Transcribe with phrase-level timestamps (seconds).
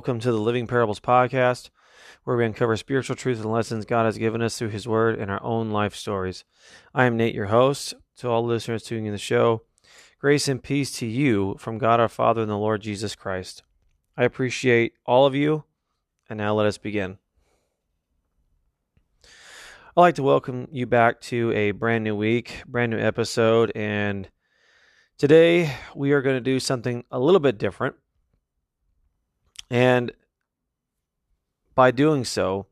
[0.00, 1.68] Welcome to the Living Parables podcast,
[2.24, 5.30] where we uncover spiritual truths and lessons God has given us through His Word and
[5.30, 6.42] our own life stories.
[6.94, 7.92] I am Nate, your host.
[8.16, 9.60] To all listeners tuning in the show,
[10.18, 13.62] grace and peace to you from God our Father and the Lord Jesus Christ.
[14.16, 15.64] I appreciate all of you,
[16.30, 17.18] and now let us begin.
[19.22, 24.30] I'd like to welcome you back to a brand new week, brand new episode, and
[25.18, 27.96] today we are going to do something a little bit different.
[29.70, 30.12] And
[31.74, 32.66] by doing so,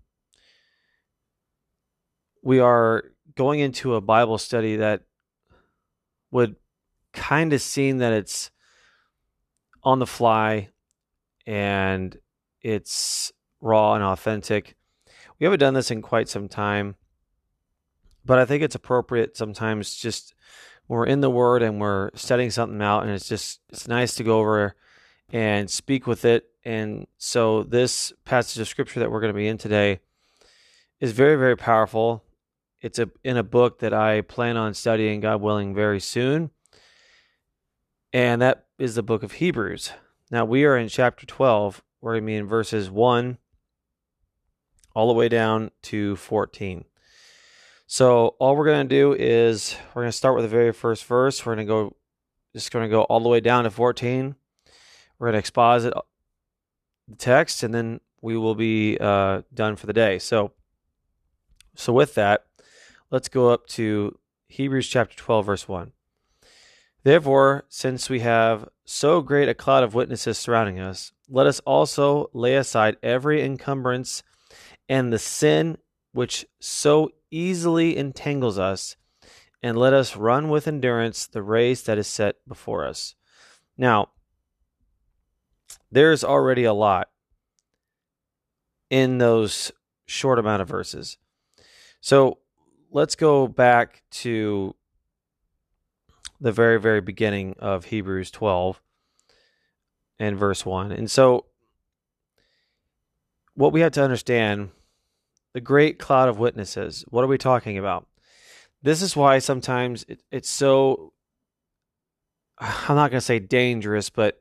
[2.43, 3.04] we are
[3.37, 5.02] going into a Bible study that
[6.30, 6.57] would
[7.13, 8.51] kind of seem that it's
[9.82, 10.69] on the fly
[11.46, 12.19] and
[12.60, 14.76] it's raw and authentic.
[15.38, 16.96] We haven't done this in quite some time,
[18.24, 20.35] but I think it's appropriate sometimes just
[20.87, 24.15] when we're in the Word and we're studying something out, and it's just it's nice
[24.16, 24.74] to go over
[25.30, 29.49] and speak with it and so, this passage of scripture that we're going to be
[29.49, 30.01] in today
[31.01, 32.23] is very, very powerful.
[32.83, 36.51] It's a, in a book that I plan on studying, God willing, very soon.
[38.13, 39.93] And that is the book of Hebrews.
[40.30, 43.38] Now, we are in chapter 12, we're going to be in verses 1
[44.95, 46.85] all the way down to 14.
[47.87, 51.07] So, all we're going to do is we're going to start with the very first
[51.07, 51.47] verse.
[51.47, 51.97] We're going to go,
[52.55, 54.35] just going to go all the way down to 14.
[55.19, 55.95] We're going to exposit
[57.09, 60.18] the text, and then we will be uh, done for the day.
[60.18, 60.52] So,
[61.74, 62.45] so with that,
[63.10, 65.92] let's go up to Hebrews chapter 12, verse 1.
[67.04, 72.28] Therefore, since we have so great a cloud of witnesses surrounding us, let us also
[72.32, 74.22] lay aside every encumbrance
[74.88, 75.78] and the sin
[76.12, 78.97] which so easily entangles us,
[79.62, 83.14] and let us run with endurance the race that is set before us.
[83.76, 84.10] Now,
[85.91, 87.09] there's already a lot
[88.91, 89.72] in those
[90.06, 91.19] short amount of verses.
[92.00, 92.38] So
[92.91, 94.75] let's go back to
[96.41, 98.81] the very, very beginning of Hebrews 12
[100.19, 100.93] and verse 1.
[100.93, 101.47] And so,
[103.54, 104.71] what we have to understand
[105.53, 108.06] the great cloud of witnesses, what are we talking about?
[108.82, 111.12] This is why sometimes it, it's so,
[112.59, 114.41] I'm not going to say dangerous, but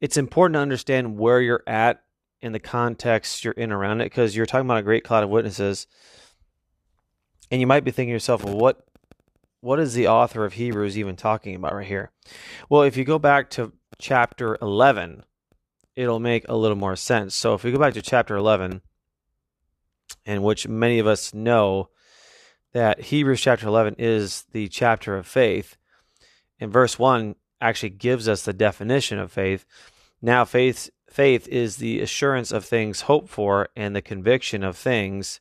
[0.00, 2.02] it's important to understand where you're at
[2.40, 5.30] in the context you're in around it because you're talking about a great cloud of
[5.30, 5.86] witnesses.
[7.50, 8.84] And you might be thinking to yourself well what
[9.60, 12.10] what is the author of hebrews even talking about right here?
[12.68, 15.24] Well if you go back to chapter 11
[15.96, 17.34] it'll make a little more sense.
[17.34, 18.80] So if we go back to chapter 11
[20.24, 21.90] in which many of us know
[22.72, 25.76] that hebrews chapter 11 is the chapter of faith
[26.58, 29.64] in verse 1 actually gives us the definition of faith.
[30.22, 35.40] Now, faith faith is the assurance of things hoped for and the conviction of things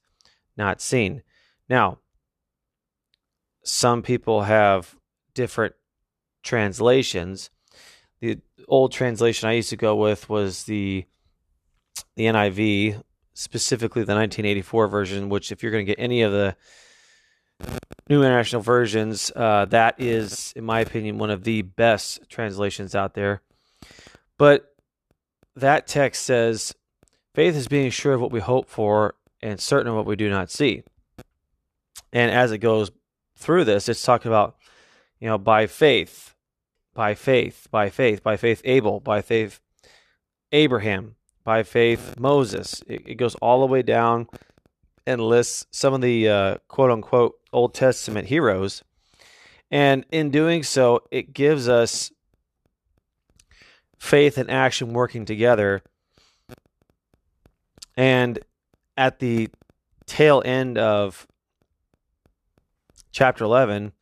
[0.58, 1.22] not seen.
[1.70, 2.00] Now,
[3.64, 4.96] some people have
[5.34, 5.76] different
[6.44, 7.50] translations.
[8.20, 11.06] The old translation I used to go with was the
[12.16, 13.02] the NIV,
[13.34, 16.56] specifically the 1984 version, which if you're going to get any of the
[18.10, 23.14] New International Versions, uh, that is, in my opinion, one of the best translations out
[23.14, 23.42] there.
[24.38, 24.74] But
[25.56, 26.74] that text says,
[27.36, 30.30] faith is being sure of what we hope for and certain of what we do
[30.30, 30.84] not see.
[32.12, 32.92] And as it goes
[33.38, 34.56] through this, it's talking about,
[35.20, 36.36] you know, by faith,
[36.94, 39.60] by faith, by faith, by faith Abel, by faith
[40.52, 42.82] Abraham, by faith Moses.
[42.88, 44.28] It, it goes all the way down
[45.10, 48.84] and lists some of the uh, quote unquote Old Testament heroes.
[49.72, 52.12] And in doing so, it gives us
[53.98, 55.82] faith and action working together.
[57.98, 58.38] And
[58.96, 59.50] at the
[60.06, 61.26] tail end of
[63.12, 63.94] chapter 11,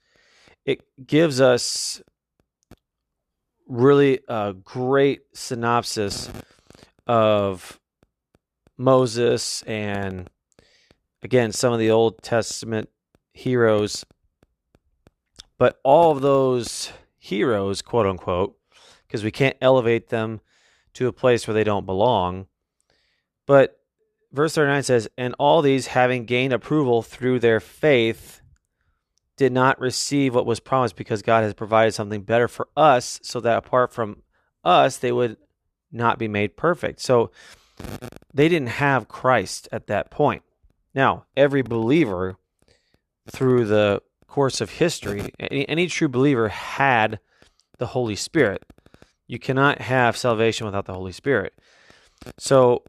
[0.65, 2.01] it gives us
[3.65, 6.29] really a great synopsis
[7.07, 7.79] of
[8.77, 10.29] Moses and
[11.27, 12.87] again, some of the Old Testament
[13.33, 14.05] heroes,
[15.57, 18.57] but all of those heroes, quote unquote,
[19.05, 20.39] because we can't elevate them
[20.93, 22.47] to a place where they don't belong.
[23.45, 23.77] But
[24.31, 28.41] verse 39 says, And all these, having gained approval through their faith,
[29.35, 33.41] did not receive what was promised because God has provided something better for us, so
[33.41, 34.23] that apart from
[34.63, 35.35] us, they would
[35.91, 37.01] not be made perfect.
[37.01, 37.31] So
[38.33, 40.43] they didn't have Christ at that point.
[40.97, 42.37] Now, every believer
[43.29, 47.19] through the course of history, any, any, true believer had
[47.77, 48.63] the Holy Spirit.
[49.27, 51.53] You cannot have salvation without the Holy Spirit.
[52.39, 52.81] So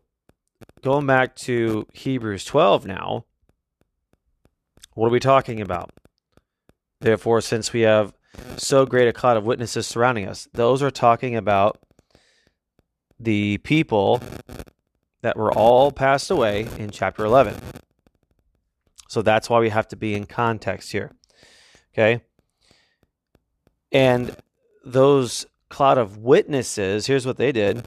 [0.81, 3.27] going back to Hebrews 12 now,
[4.95, 5.91] what are we talking about?
[7.01, 8.15] Therefore, since we have
[8.57, 11.79] so great a cloud of witnesses surrounding us, those are talking about
[13.21, 14.23] the people
[15.21, 17.61] that were all passed away in chapter 11.
[19.09, 21.13] So that's why we have to be in context here.
[21.93, 22.23] Okay.
[23.91, 24.37] And
[24.85, 27.87] those cloud of witnesses, here's what they did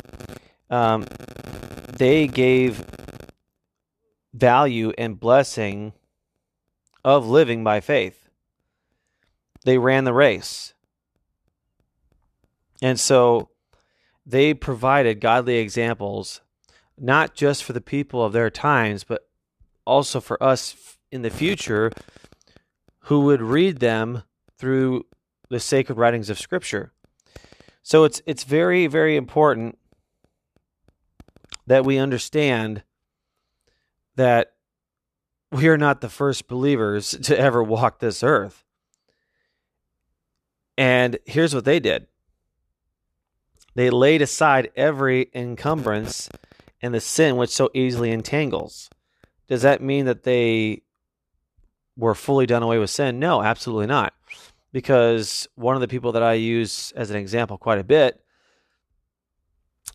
[0.70, 1.06] um,
[1.98, 2.86] they gave
[4.34, 5.94] value and blessing
[7.04, 8.30] of living by faith.
[9.64, 10.74] They ran the race.
[12.82, 13.50] And so
[14.26, 16.42] they provided godly examples,
[16.98, 19.28] not just for the people of their times, but
[19.86, 21.92] also for us in the future
[23.06, 24.24] who would read them
[24.58, 25.06] through
[25.50, 26.94] the sacred writings of Scripture.
[27.84, 29.78] So it's it's very very important
[31.68, 32.84] that we understand
[34.16, 34.54] that
[35.52, 38.64] we are not the first believers to ever walk this earth.
[40.78, 42.08] And here's what they did.
[43.76, 46.30] They laid aside every encumbrance
[46.82, 48.90] and the sin which so easily entangles.
[49.48, 50.82] Does that mean that they
[52.02, 53.20] were fully done away with sin?
[53.20, 54.14] No, absolutely not
[54.74, 58.20] because one of the people that I use as an example quite a bit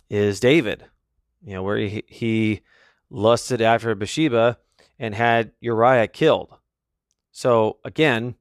[0.08, 0.84] is David.
[1.44, 2.62] You know, where he, he
[3.10, 4.58] lusted after Bathsheba
[4.98, 6.54] and had Uriah killed.
[7.32, 8.36] So again,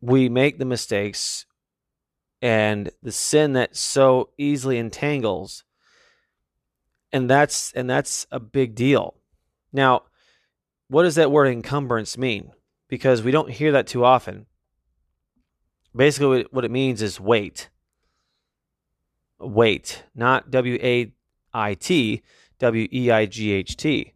[0.00, 1.46] we make the mistakes
[2.42, 5.64] and the sin that so easily entangles
[7.12, 9.14] and that's and that's a big deal.
[9.72, 10.02] Now,
[10.90, 12.52] what does that word encumbrance mean?
[12.90, 14.44] because we don't hear that too often.
[15.96, 17.70] Basically, what it means is weight.
[19.38, 21.12] Weight, not W A
[21.54, 22.22] I T,
[22.58, 24.12] W E I G H T.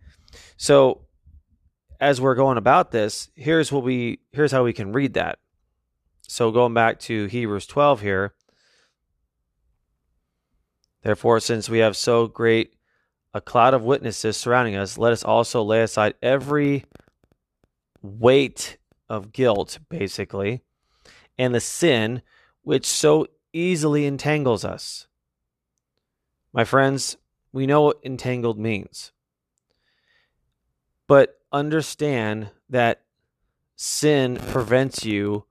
[0.57, 1.07] So,
[2.01, 5.39] as we're going about this, here's what we here's how we can read that.
[6.29, 8.35] So, going back to Hebrews 12 here.
[11.03, 12.75] Therefore, since we have so great
[13.35, 16.85] a cloud of witnesses surrounding us, let us also lay aside every
[18.01, 18.79] weight
[19.09, 20.63] of guilt, basically,
[21.37, 22.23] and the sin
[22.63, 25.09] which so easily entangles us.
[26.53, 27.17] My friends,
[27.53, 29.11] we know what entangled means.
[31.09, 33.03] But understand that
[33.75, 35.45] sin prevents you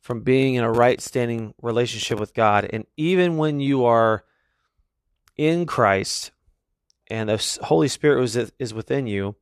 [0.00, 2.68] from being in a right standing relationship with God.
[2.72, 4.24] And even when you are
[5.36, 6.32] in Christ
[7.12, 9.36] and the Holy Spirit is within you,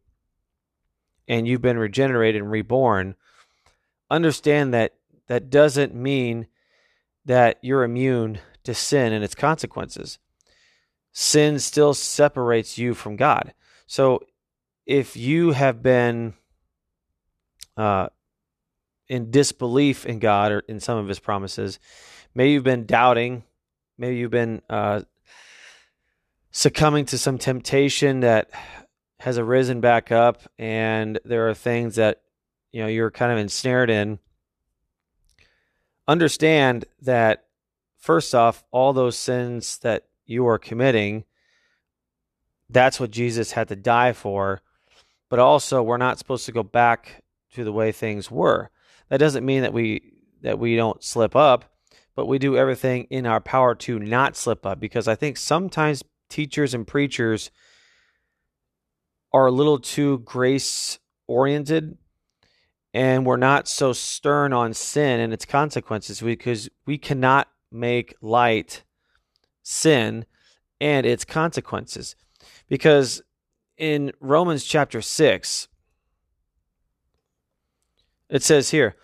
[1.28, 3.14] and you've been regenerated and reborn,
[4.10, 4.94] understand that
[5.28, 6.48] that doesn't mean
[7.24, 10.18] that you're immune to sin and its consequences.
[11.12, 13.54] Sin still separates you from God.
[13.86, 14.18] So
[14.84, 16.34] if you have been
[17.76, 18.08] uh,
[19.06, 21.78] in disbelief in God or in some of his promises,
[22.34, 23.44] maybe you've been doubting,
[23.96, 25.02] maybe you've been uh,
[26.50, 28.50] succumbing to some temptation that
[29.20, 32.22] has arisen back up and there are things that
[32.72, 34.18] you know you're kind of ensnared in.
[36.08, 37.44] Understand that
[37.98, 41.24] first off all those sins that you are committing
[42.68, 44.62] that's what Jesus had to die for
[45.28, 48.70] but also we're not supposed to go back to the way things were.
[49.08, 51.64] That doesn't mean that we that we don't slip up
[52.16, 56.02] but we do everything in our power to not slip up because i think sometimes
[56.30, 57.50] teachers and preachers
[59.32, 61.98] are a little too grace oriented
[62.92, 68.82] and we're not so stern on sin and its consequences because we cannot make light
[69.62, 70.24] sin
[70.80, 72.16] and its consequences.
[72.68, 73.22] Because
[73.76, 75.68] in Romans chapter 6,
[78.28, 78.96] it says here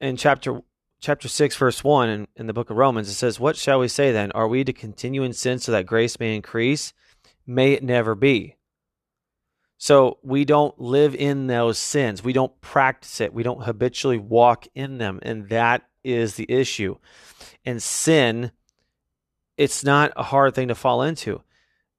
[0.00, 0.62] in chapter
[1.02, 3.88] chapter 6 verse 1 in, in the book of Romans it says what shall we
[3.88, 6.94] say then are we to continue in sin so that grace may increase
[7.46, 8.56] may it never be
[9.82, 12.22] so we don't live in those sins.
[12.22, 13.34] We don't practice it.
[13.34, 15.18] We don't habitually walk in them.
[15.22, 16.98] And that is the issue.
[17.64, 18.52] And sin,
[19.56, 21.42] it's not a hard thing to fall into.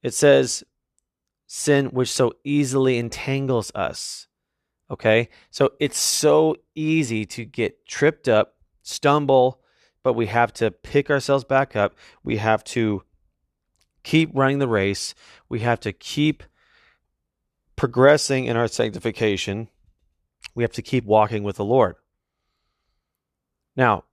[0.02, 0.64] It says,
[1.46, 4.30] sin which so easily entangles us.
[4.90, 5.28] Okay.
[5.52, 9.62] So it's so easy to get tripped up, stumble,
[10.04, 11.96] but we have to pick ourselves back up.
[12.24, 13.04] We have to
[14.04, 15.16] keep running the race.
[15.50, 16.44] We have to keep
[17.76, 19.68] progressing in our sanctification,
[20.56, 21.96] we have to keep walking with the Lord.
[23.76, 24.04] Now,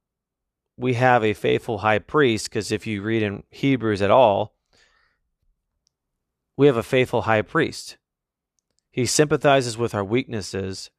[0.77, 4.55] we have a faithful high priest because if you read in Hebrews at all,
[6.57, 7.99] we have a faithful high priest.
[8.91, 10.91] He sympathizes with our weaknesses.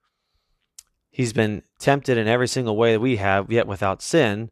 [1.12, 4.50] He's been tempted in every single way that we have, yet without sin.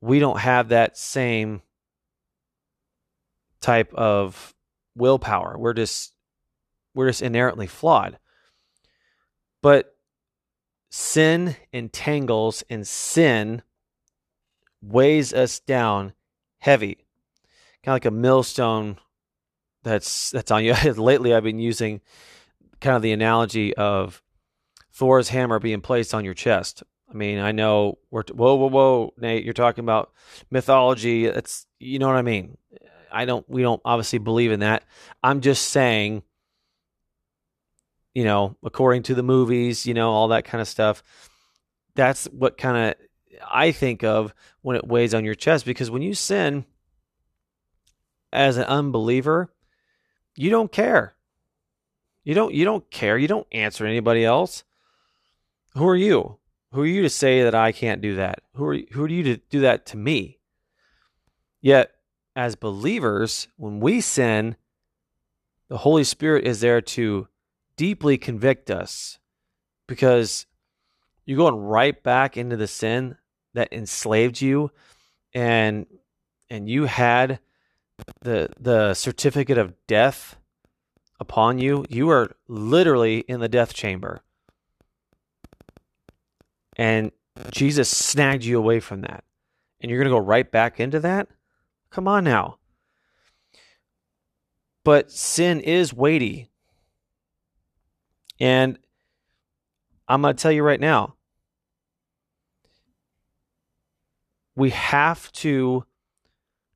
[0.00, 1.62] We don't have that same
[3.60, 4.54] type of
[4.94, 5.56] willpower.
[5.58, 6.12] We're just
[6.94, 8.18] we're just inherently flawed.
[9.62, 9.96] But
[10.90, 13.62] sin entangles and sin
[14.82, 16.12] weighs us down
[16.58, 17.06] heavy.
[17.82, 18.98] Kind of like a millstone
[19.82, 20.74] that's that's on you.
[20.96, 22.00] Lately I've been using
[22.80, 24.22] kind of the analogy of
[24.98, 26.82] Thor's hammer being placed on your chest.
[27.08, 29.44] I mean, I know we're t- whoa, whoa, whoa, Nate.
[29.44, 30.10] You're talking about
[30.50, 31.26] mythology.
[31.26, 32.58] It's you know what I mean.
[33.12, 33.48] I don't.
[33.48, 34.82] We don't obviously believe in that.
[35.22, 36.24] I'm just saying.
[38.12, 41.04] You know, according to the movies, you know, all that kind of stuff.
[41.94, 43.06] That's what kind of
[43.48, 46.64] I think of when it weighs on your chest because when you sin
[48.32, 49.52] as an unbeliever,
[50.34, 51.14] you don't care.
[52.24, 53.16] You don't you don't care.
[53.16, 54.64] You don't answer anybody else.
[55.78, 56.38] Who are you?
[56.72, 58.40] Who are you to say that I can't do that?
[58.54, 60.38] Who are who are you to do that to me?
[61.60, 61.92] Yet
[62.34, 64.56] as believers, when we sin,
[65.68, 67.28] the Holy Spirit is there to
[67.76, 69.20] deeply convict us
[69.86, 70.46] because
[71.24, 73.16] you're going right back into the sin
[73.54, 74.72] that enslaved you
[75.32, 75.86] and
[76.50, 77.38] and you had
[78.22, 80.38] the the certificate of death
[81.20, 84.22] upon you, you are literally in the death chamber.
[86.78, 87.12] And
[87.50, 89.24] Jesus snagged you away from that.
[89.80, 91.28] And you're going to go right back into that?
[91.90, 92.58] Come on now.
[94.84, 96.50] But sin is weighty.
[98.40, 98.78] And
[100.08, 101.16] I'm going to tell you right now
[104.58, 105.84] we have to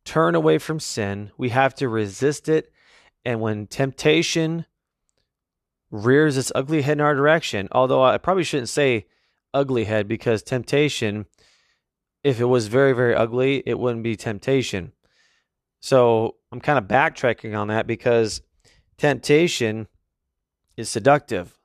[0.05, 1.33] turn away from sin.
[1.37, 2.73] We have to resist it.
[3.25, 4.67] And when temptation
[5.91, 9.07] rears its ugly head in our direction, although I probably shouldn't say
[9.55, 11.27] ugly head because temptation,
[12.23, 14.93] if it was very, very ugly, it wouldn't be temptation.
[15.81, 18.43] So I'm kind of backtracking on that because
[18.99, 19.89] temptation
[20.77, 21.59] is seductive,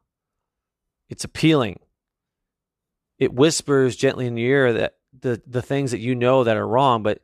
[1.10, 1.80] it's appealing.
[3.20, 6.68] It whispers gently in your ear that the, the things that you know that are
[6.68, 7.22] wrong, but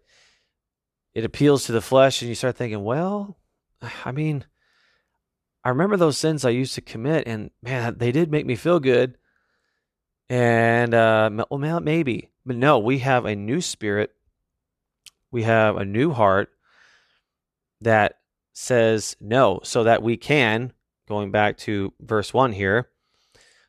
[1.13, 3.37] it appeals to the flesh and you start thinking, well,
[4.05, 4.45] I mean,
[5.63, 8.79] I remember those sins I used to commit and man, they did make me feel
[8.79, 9.17] good.
[10.29, 12.29] And uh well maybe.
[12.45, 14.11] But no, we have a new spirit.
[15.31, 16.49] We have a new heart
[17.81, 18.19] that
[18.53, 20.73] says no so that we can
[21.07, 22.89] going back to verse 1 here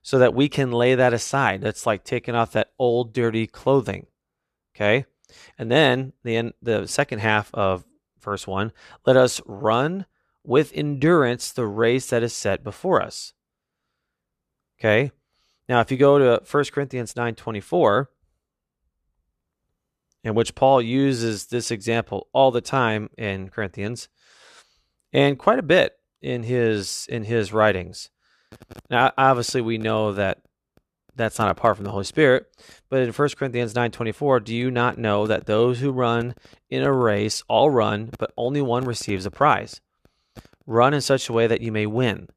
[0.04, 1.62] so that we can lay that aside.
[1.62, 4.06] That's like taking off that old dirty clothing.
[4.76, 5.06] Okay?
[5.58, 7.84] And then the end, the second half of
[8.20, 8.70] verse 1,
[9.06, 10.04] let us run
[10.44, 13.32] with endurance the race that is set before us.
[14.78, 15.10] Okay?
[15.68, 18.08] Now if you go to 1 Corinthians 9:24,
[20.22, 24.08] in which Paul uses this example all the time in Corinthians
[25.12, 28.10] and quite a bit in his in his writings.
[28.90, 30.42] Now obviously we know that
[31.16, 32.46] that's not apart from the Holy Spirit.
[32.88, 36.34] But in 1 Corinthians 9:24, do you not know that those who run
[36.70, 39.80] in a race all run, but only one receives a prize?
[40.66, 42.28] Run in such a way that you may win.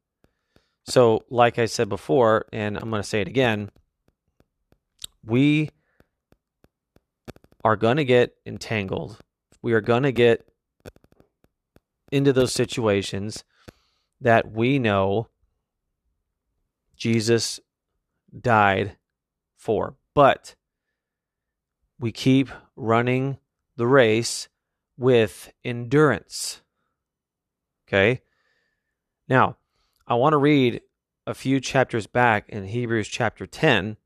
[0.88, 3.70] So, like I said before, and I'm going to say it again,
[5.26, 5.70] we
[7.64, 9.20] are going to get entangled.
[9.62, 10.48] We are going to get
[12.10, 13.44] into those situations
[14.22, 15.28] that we know
[16.96, 17.60] Jesus
[18.40, 18.96] died
[19.58, 19.96] for.
[20.14, 20.56] But
[22.00, 23.40] we keep running
[23.76, 24.48] the race
[24.98, 26.62] with endurance.
[27.88, 28.22] Okay?
[29.28, 29.58] Now,
[30.08, 30.82] I want to read
[31.26, 33.98] a few chapters back in Hebrews chapter 10,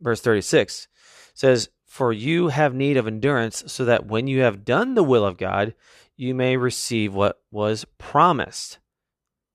[0.00, 0.84] verse 36.
[0.84, 5.04] It says, For you have need of endurance, so that when you have done the
[5.04, 5.74] will of God,
[6.16, 8.78] you may receive what was promised.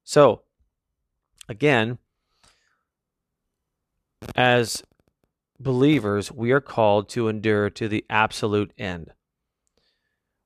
[0.03, 0.43] So,
[1.47, 1.97] again,
[4.35, 4.83] as
[5.59, 9.13] believers, we are called to endure to the absolute end.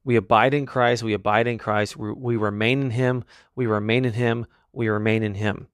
[0.06, 4.06] We abide in Christ, we abide in Christ, we, we remain in Him, we remain
[4.06, 5.68] in Him, we remain in Him.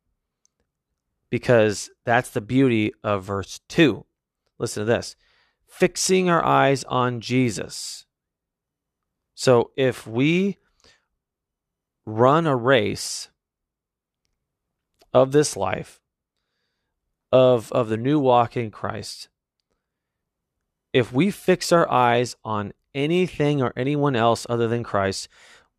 [1.29, 4.05] Because that's the beauty of verse 2.
[4.57, 5.15] Listen to this
[5.67, 8.05] fixing our eyes on Jesus.
[9.35, 10.57] So if we
[12.05, 13.29] run a race
[15.13, 16.01] of this life,
[17.31, 19.29] of of the new walk in Christ,
[20.91, 25.29] if we fix our eyes on anything or anyone else other than Christ,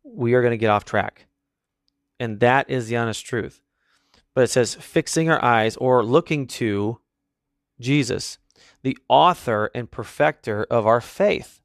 [0.03, 1.27] we are going to get off track.
[2.21, 3.61] And that is the honest truth.
[4.35, 6.99] But it says fixing our eyes or looking to
[7.79, 8.37] Jesus,
[8.83, 11.61] the author and perfecter of our faith.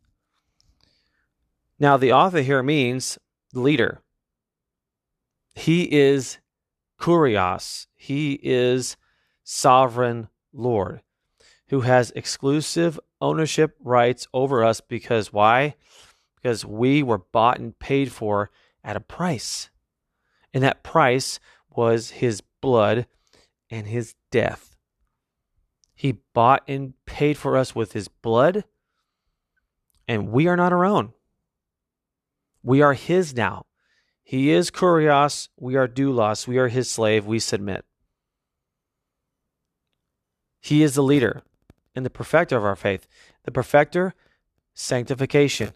[1.78, 3.18] Now, the author here means
[3.52, 4.00] leader.
[5.54, 6.38] He is
[6.98, 7.86] Kurios.
[7.94, 8.96] He is
[9.44, 11.02] sovereign Lord
[11.68, 15.74] who has exclusive ownership rights over us because why?
[16.34, 18.50] Because we were bought and paid for
[18.82, 19.68] at a price.
[20.56, 23.06] And that price was his blood
[23.68, 24.74] and his death.
[25.94, 28.64] He bought and paid for us with his blood,
[30.08, 31.12] and we are not our own.
[32.62, 33.66] We are his now.
[34.24, 37.84] He is Kurios, we are doulos, we are his slave, we submit.
[40.58, 41.42] He is the leader
[41.94, 43.06] and the perfecter of our faith.
[43.44, 44.14] The perfecter,
[44.72, 45.74] sanctification.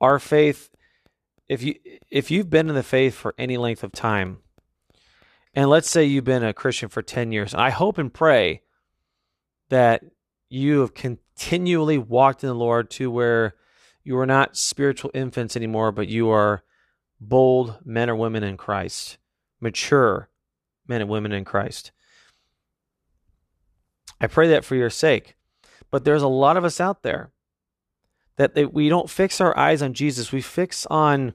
[0.00, 0.70] Our faith,
[1.52, 1.74] if you
[2.10, 4.38] if you've been in the faith for any length of time,
[5.52, 8.62] and let's say you've been a Christian for 10 years, I hope and pray
[9.68, 10.02] that
[10.48, 13.54] you have continually walked in the Lord to where
[14.02, 16.62] you are not spiritual infants anymore, but you are
[17.20, 19.18] bold men or women in Christ,
[19.60, 20.30] mature
[20.88, 21.92] men and women in Christ.
[24.22, 25.36] I pray that for your sake.
[25.90, 27.30] But there's a lot of us out there
[28.36, 30.32] that they, we don't fix our eyes on Jesus.
[30.32, 31.34] We fix on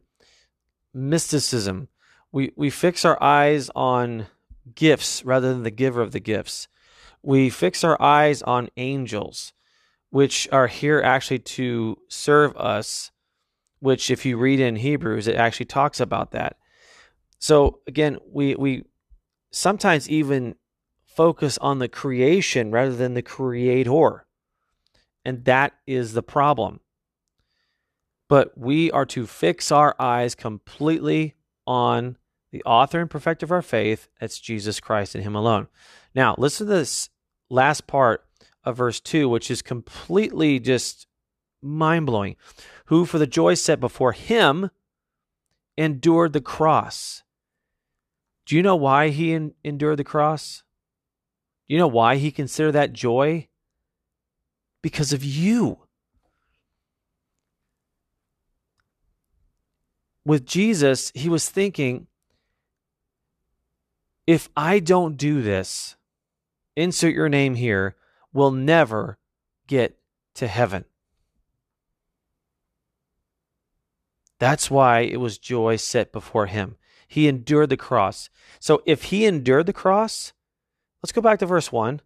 [0.97, 1.87] mysticism.
[2.31, 4.27] We we fix our eyes on
[4.75, 6.67] gifts rather than the giver of the gifts.
[7.23, 9.53] We fix our eyes on angels
[10.09, 13.11] which are here actually to serve us,
[13.79, 16.57] which if you read in Hebrews, it actually talks about that.
[17.39, 18.83] So again, we we
[19.51, 20.55] sometimes even
[21.05, 24.25] focus on the creation rather than the creator.
[25.25, 26.79] And that is the problem.
[28.29, 31.35] But we are to fix our eyes completely
[31.65, 32.17] on
[32.51, 34.09] the author and perfecter of our faith.
[34.19, 35.67] That's Jesus Christ and Him alone.
[36.13, 37.09] Now, listen to this
[37.49, 38.25] last part
[38.63, 41.07] of verse 2, which is completely just
[41.61, 42.35] mind blowing.
[42.85, 44.69] Who, for the joy set before him,
[45.77, 47.23] endured the cross.
[48.45, 50.63] Do you know why he en- endured the cross?
[51.67, 53.47] Do you know why he considered that joy?
[54.81, 55.79] Because of you.
[60.27, 62.07] With Jesus, he was thinking,
[64.27, 65.95] if I don't do this,
[66.75, 67.95] insert your name here,
[68.33, 69.19] we'll never
[69.67, 69.97] get
[70.33, 70.83] to heaven.
[74.37, 76.75] That's why it was joy set before him.
[77.07, 78.29] He endured the cross.
[78.59, 80.33] So if he endured the cross,
[81.01, 82.01] let's go back to verse 1.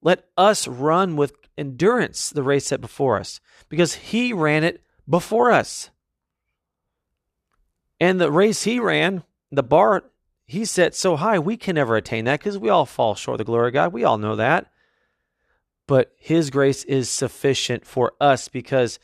[0.00, 5.52] Let us run with endurance the race set before us because he ran it before
[5.52, 5.90] us.
[8.00, 10.04] And the race he ran, the bar
[10.46, 13.38] he set so high, we can never attain that because we all fall short of
[13.38, 13.92] the glory of God.
[13.92, 14.70] We all know that
[15.90, 19.00] but His grace is sufficient for us because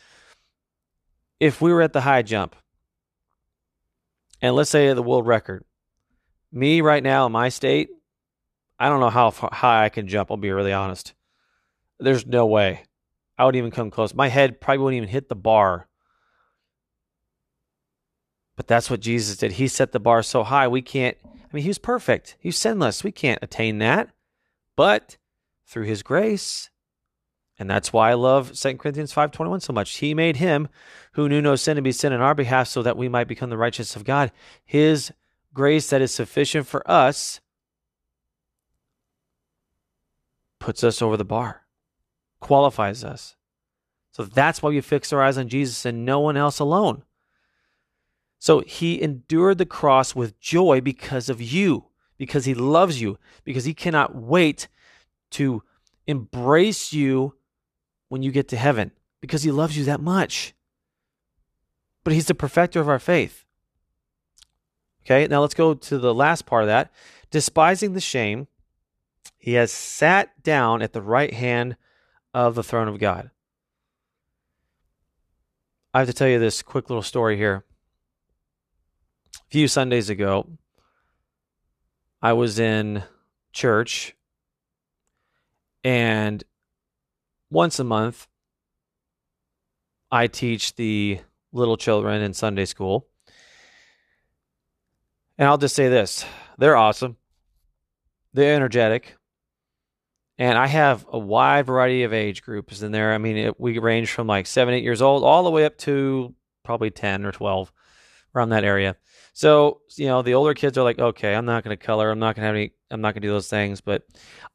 [1.40, 2.54] if we were at the high jump,
[4.40, 5.64] and let's say the world record,
[6.52, 7.88] me right now in my state,
[8.78, 10.30] I don't know how high I can jump.
[10.30, 11.12] I'll be really honest.
[11.98, 12.84] There's no way.
[13.36, 14.14] I wouldn't even come close.
[14.14, 15.88] My head probably wouldn't even hit the bar.
[18.56, 19.52] But that's what Jesus did.
[19.52, 21.16] He set the bar so high we can't.
[21.24, 22.36] I mean, he was perfect.
[22.40, 23.04] He was sinless.
[23.04, 24.10] We can't attain that.
[24.74, 25.18] But
[25.66, 26.70] through his grace,
[27.58, 29.96] and that's why I love 2 Corinthians 5:21 so much.
[29.96, 30.68] He made him
[31.12, 33.50] who knew no sin to be sin in our behalf so that we might become
[33.50, 34.32] the righteousness of God.
[34.64, 35.12] His
[35.54, 37.40] grace that is sufficient for us
[40.58, 41.62] puts us over the bar,
[42.40, 43.36] qualifies us.
[44.12, 47.02] So that's why we fix our eyes on Jesus and no one else alone.
[48.38, 53.64] So he endured the cross with joy because of you, because he loves you, because
[53.64, 54.68] he cannot wait
[55.32, 55.62] to
[56.06, 57.34] embrace you
[58.08, 60.54] when you get to heaven because he loves you that much.
[62.04, 63.44] But he's the perfecter of our faith.
[65.04, 66.92] Okay, now let's go to the last part of that.
[67.30, 68.46] Despising the shame,
[69.36, 71.76] he has sat down at the right hand
[72.32, 73.30] of the throne of God.
[75.92, 77.64] I have to tell you this quick little story here.
[79.48, 80.48] A few Sundays ago,
[82.20, 83.04] I was in
[83.52, 84.16] church
[85.84, 86.42] and
[87.48, 88.26] once a month,
[90.10, 91.20] I teach the
[91.52, 93.06] little children in Sunday school.
[95.38, 96.24] And I'll just say this
[96.58, 97.16] they're awesome,
[98.32, 99.16] they're energetic.
[100.38, 103.14] And I have a wide variety of age groups in there.
[103.14, 105.78] I mean, it, we range from like seven, eight years old all the way up
[105.78, 107.72] to probably 10 or 12
[108.34, 108.96] around that area.
[109.36, 112.10] So, you know, the older kids are like, okay, I'm not going to color.
[112.10, 113.82] I'm not going to have any, I'm not going to do those things.
[113.82, 114.06] But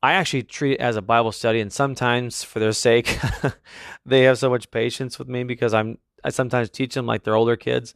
[0.02, 1.60] I actually treat it as a Bible study.
[1.60, 3.20] And sometimes for their sake,
[4.08, 7.36] they have so much patience with me because I'm, I sometimes teach them like they're
[7.36, 7.94] older kids.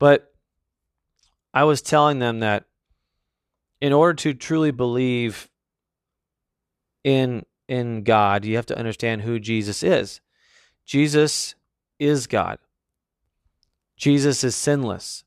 [0.00, 0.34] But
[1.54, 2.64] I was telling them that
[3.80, 5.48] in order to truly believe
[7.04, 10.20] in in God, you have to understand who Jesus is.
[10.84, 11.54] Jesus
[12.00, 12.58] is God.
[13.96, 15.22] Jesus is sinless.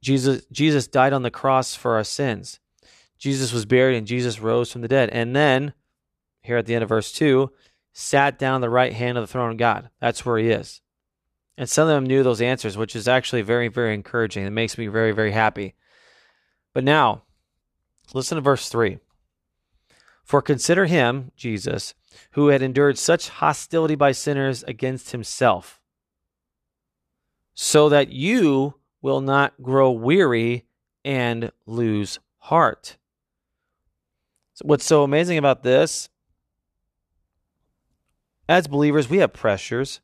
[0.00, 2.60] Jesus Jesus died on the cross for our sins.
[3.18, 5.10] Jesus was buried and Jesus rose from the dead.
[5.10, 5.72] And then
[6.42, 7.50] here at the end of verse 2,
[7.92, 9.90] sat down the right hand of the throne of God.
[10.00, 10.80] That's where he is.
[11.56, 14.46] And some of them knew those answers, which is actually very, very encouraging.
[14.46, 15.74] It makes me very, very happy.
[16.72, 17.24] But now,
[18.14, 18.98] listen to verse 3.
[20.22, 21.94] For consider him, Jesus,
[22.32, 25.80] who had endured such hostility by sinners against himself,
[27.54, 30.64] so that you will not grow weary
[31.04, 32.96] and lose heart.
[34.62, 36.08] what's so amazing about this?
[38.48, 40.00] As believers, we have pressures.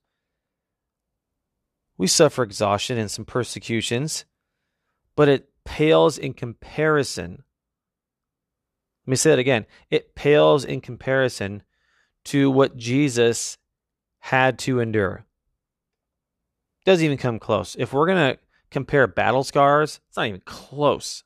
[1.96, 4.24] We suffer exhaustion and some persecutions,
[5.16, 7.42] but it pales in comparison.
[9.07, 9.66] Let me say that again.
[9.90, 11.62] It pales in comparison
[12.24, 13.59] to what Jesus
[14.20, 15.24] had to endure.
[16.85, 17.76] Doesn't even come close.
[17.78, 18.38] If we're going to
[18.74, 21.22] compare battle scars, it's not even close.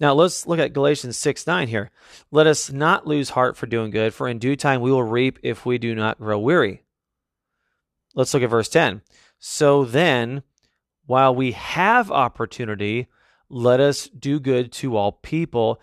[0.00, 1.90] Now let's look at Galatians 6 9 here.
[2.30, 5.38] Let us not lose heart for doing good, for in due time we will reap
[5.42, 6.82] if we do not grow weary.
[8.14, 9.02] Let's look at verse 10.
[9.38, 10.42] So then,
[11.06, 13.06] while we have opportunity,
[13.48, 15.80] let us do good to all people,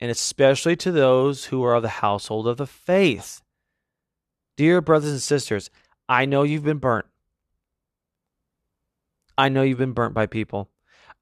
[0.00, 3.40] and especially to those who are of the household of the faith.
[4.56, 5.70] Dear brothers and sisters,
[6.08, 7.06] I know you've been burnt.
[9.40, 10.68] I know you've been burnt by people.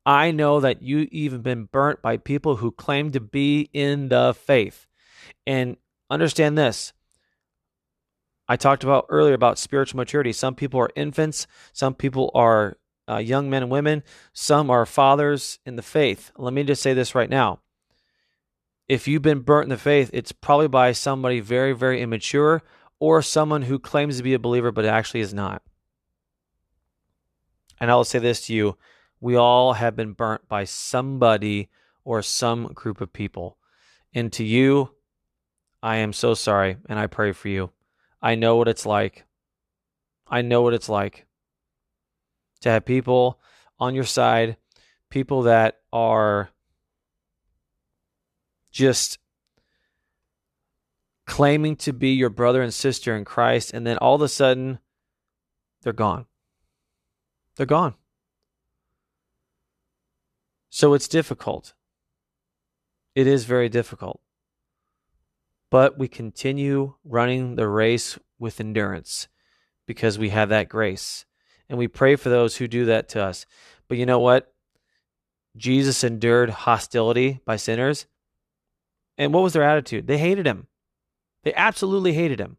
[0.05, 4.35] I know that you even been burnt by people who claim to be in the
[4.35, 4.89] faith.
[5.47, 5.77] And
[6.11, 6.93] understand this
[8.49, 10.33] I talked about earlier about spiritual maturity.
[10.33, 12.77] Some people are infants, some people are
[13.09, 14.03] uh, young men and women,
[14.33, 16.33] some are fathers in the faith.
[16.37, 17.61] Let me just say this right now.
[18.89, 22.65] If you've been burnt in the faith, it's probably by somebody very, very immature
[22.99, 25.63] or someone who claims to be a believer but actually is not.
[27.81, 28.77] And I'll say this to you
[29.21, 31.69] we all have been burnt by somebody
[32.05, 33.59] or some group of people.
[34.15, 34.95] And to you,
[35.83, 37.71] I am so sorry and I pray for you.
[38.23, 39.25] I know what it's like.
[40.29, 41.27] I know what it's like
[42.61, 43.41] to have people
[43.79, 44.57] on your side,
[45.11, 46.51] people that are
[48.71, 49.19] just
[51.27, 54.79] claiming to be your brother and sister in Christ, and then all of a sudden,
[55.83, 56.27] they're gone.
[57.59, 57.95] They're gone.
[60.71, 61.75] So it's difficult.
[63.15, 64.23] It is very difficult
[65.71, 69.29] but we continue running the race with endurance
[69.87, 71.25] because we have that grace.
[71.69, 73.45] And we pray for those who do that to us.
[73.89, 74.53] But you know what?
[75.57, 78.07] Jesus endured hostility by sinners.
[79.19, 80.07] And what was their attitude?
[80.07, 80.69] They hated him.
[81.43, 82.57] They absolutely hated him.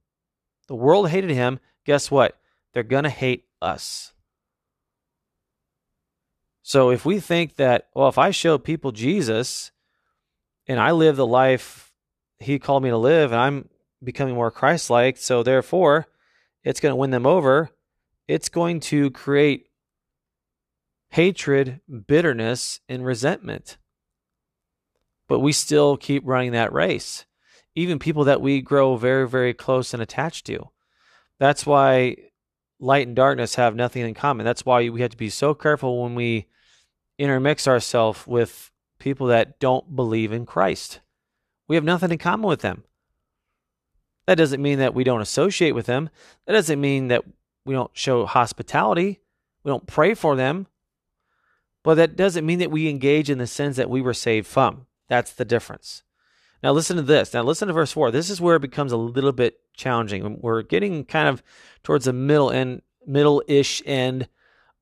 [0.67, 1.59] The world hated him.
[1.85, 2.37] Guess what?
[2.73, 4.13] They're going to hate us.
[6.69, 9.71] So if we think that, well, if I show people Jesus
[10.67, 11.91] and I live the life
[12.37, 13.69] he called me to live and I'm
[14.03, 15.17] becoming more Christ like.
[15.17, 16.05] So therefore,
[16.63, 17.71] it's going to win them over.
[18.27, 19.71] It's going to create
[21.09, 23.79] hatred, bitterness, and resentment.
[25.27, 27.25] But we still keep running that race,
[27.73, 30.69] even people that we grow very, very close and attached to.
[31.39, 32.17] That's why
[32.79, 34.45] light and darkness have nothing in common.
[34.45, 36.45] That's why we have to be so careful when we
[37.19, 41.01] intermix ourselves with people that don't believe in Christ.
[41.67, 42.83] We have nothing in common with them.
[44.25, 46.09] That doesn't mean that we don't associate with them.
[46.45, 47.23] That doesn't mean that
[47.65, 49.19] we don't show hospitality.
[49.63, 50.67] We don't pray for them.
[51.83, 54.85] But that doesn't mean that we engage in the sins that we were saved from.
[55.07, 56.03] That's the difference.
[56.61, 57.33] Now, listen to this.
[57.33, 58.11] Now, listen to verse 4.
[58.11, 60.39] This is where it becomes a little bit challenging.
[60.41, 61.41] We're getting kind of
[61.83, 64.27] towards the middle end, middle ish end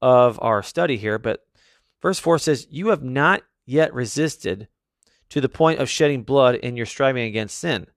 [0.02, 1.20] of our study here.
[1.20, 1.47] But
[2.02, 4.68] verse 4 says, You have not yet resisted
[5.30, 7.88] to the point of shedding blood in your striving against sin.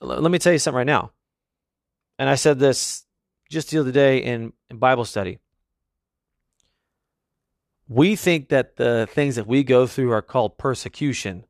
[0.00, 1.12] Let me tell you something right now.
[2.18, 3.04] And I said this
[3.50, 5.38] just the other day in, in Bible study.
[7.88, 11.44] We think that the things that we go through are called persecution.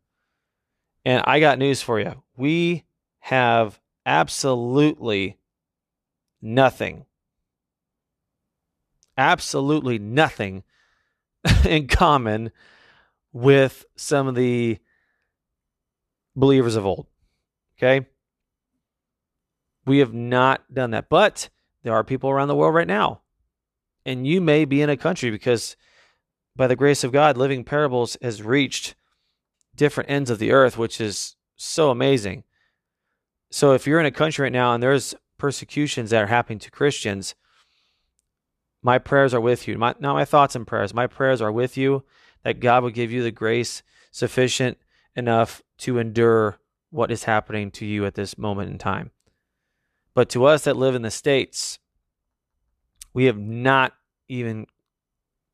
[1.05, 2.23] And I got news for you.
[2.37, 2.85] We
[3.21, 5.39] have absolutely
[6.41, 7.05] nothing
[9.21, 10.65] absolutely nothing
[11.65, 12.51] in common
[13.33, 14.79] with some of the
[16.37, 17.07] believers of old.
[17.79, 18.07] Okay?
[19.87, 21.09] We have not done that.
[21.09, 21.49] But
[21.83, 23.23] there are people around the world right now.
[24.05, 25.77] And you may be in a country because
[26.57, 28.95] by the grace of God, Living Parables has reached
[29.77, 32.45] different ends of the earth, which is so amazing.
[33.51, 36.71] So if you're in a country right now and there's persecutions that are happening to
[36.71, 37.35] Christians,
[38.83, 39.77] my prayers are with you.
[39.77, 40.95] My, not my thoughts and prayers.
[40.95, 42.05] My prayers are with you
[42.43, 44.79] that God will give you the grace sufficient
[45.15, 46.59] enough to endure
[46.91, 49.11] what is happening to you at this moment in time.
[50.15, 51.79] But to us that live in the States,
[53.13, 53.93] we have not
[54.29, 54.67] even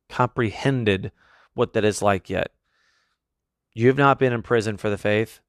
[0.09, 1.11] comprehended
[1.53, 2.51] what that is like yet.
[3.73, 5.39] You have not been in prison for the faith.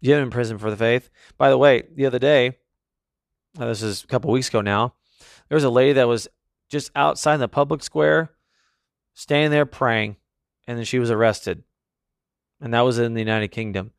[0.00, 1.10] You have been in prison for the faith.
[1.36, 2.58] By the way, the other day,
[3.54, 4.94] this is a couple weeks ago now,
[5.48, 6.28] there was a lady that was
[6.68, 8.30] just outside the public square,
[9.14, 10.16] standing there praying,
[10.66, 11.62] and then she was arrested.
[12.60, 13.92] And that was in the United Kingdom.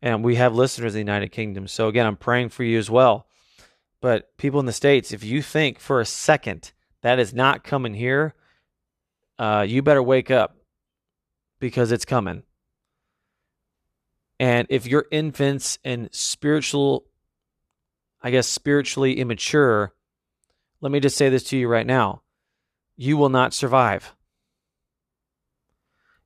[0.00, 1.68] And we have listeners in the United Kingdom.
[1.68, 3.26] So again, I'm praying for you as well.
[4.00, 7.94] But people in the States, if you think for a second that is not coming
[7.94, 8.34] here,
[9.38, 10.56] uh, you better wake up
[11.60, 12.42] because it's coming.
[14.40, 17.04] And if you're infants and spiritual,
[18.20, 19.92] I guess, spiritually immature,
[20.82, 22.20] let me just say this to you right now
[22.94, 24.14] you will not survive.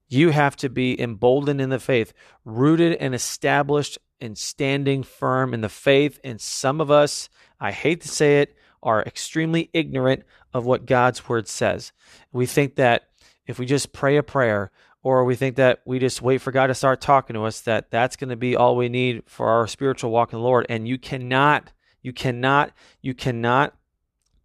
[0.08, 2.12] You have to be emboldened in the faith,
[2.44, 6.18] rooted and established and standing firm in the faith.
[6.24, 7.28] And some of us,
[7.60, 11.92] I hate to say it, are extremely ignorant of what God's word says.
[12.32, 13.08] We think that
[13.46, 14.70] if we just pray a prayer,
[15.02, 17.90] or we think that we just wait for God to start talking to us, that
[17.90, 20.66] that's going to be all we need for our spiritual walk in the Lord.
[20.68, 23.74] And you cannot, you cannot, you cannot,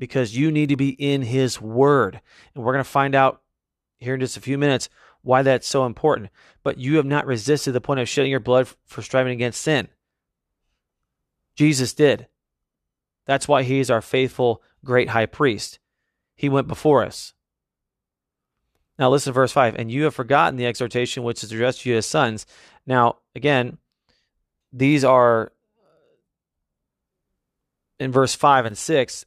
[0.01, 2.21] because you need to be in His Word.
[2.55, 3.43] And we're going to find out
[3.99, 4.89] here in just a few minutes
[5.21, 6.31] why that's so important.
[6.63, 9.89] But you have not resisted the point of shedding your blood for striving against sin.
[11.55, 12.25] Jesus did.
[13.27, 15.77] That's why he is our faithful great high priest.
[16.33, 17.35] He went before us.
[18.97, 19.75] Now listen to verse 5.
[19.75, 22.47] And you have forgotten the exhortation which is addressed to you as sons.
[22.87, 23.77] Now, again,
[24.73, 25.51] these are
[27.99, 29.25] in verse 5 and 6,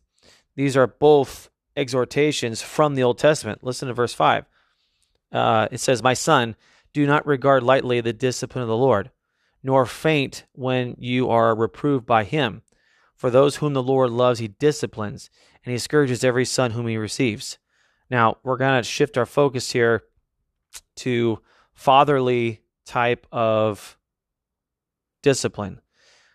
[0.56, 3.64] these are both exhortations from the Old Testament.
[3.64, 4.46] Listen to verse 5
[5.34, 6.54] uh, it says, My son,
[6.92, 9.10] do not regard lightly the discipline of the Lord,
[9.62, 12.62] nor faint when you are reproved by him.
[13.16, 15.28] For those whom the Lord loves, he disciplines,
[15.64, 17.58] and he scourges every son whom he receives.
[18.10, 20.04] Now, we're going to shift our focus here
[20.96, 21.40] to
[21.72, 23.98] fatherly type of
[25.22, 25.80] discipline.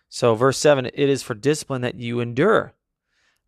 [0.08, 2.74] So, verse 7 it is for discipline that you endure.